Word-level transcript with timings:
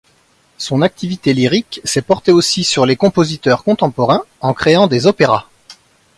Son 0.57 0.81
activité 0.81 1.31
lyrique 1.31 1.79
s'est 1.83 2.01
portée 2.01 2.31
aussi 2.31 2.63
sur 2.63 2.87
les 2.87 2.95
compositeurs 2.95 3.63
contemporains 3.63 4.23
en 4.39 4.51
créant 4.51 4.87
des 4.87 5.05
opéras. 5.05 5.45